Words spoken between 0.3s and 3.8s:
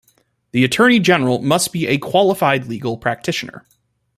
The Attorney-General must be a qualified legal practitioner.